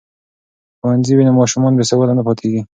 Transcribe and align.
که 0.75 0.75
ښوونځی 0.79 1.13
وي 1.15 1.23
نو 1.27 1.37
ماشومان 1.39 1.73
بې 1.75 1.83
سواده 1.89 2.13
نه 2.17 2.23
پاتیږي. 2.27 2.61